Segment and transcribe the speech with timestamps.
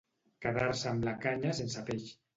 [0.45, 2.13] Quedar-se amb la canya sense peix.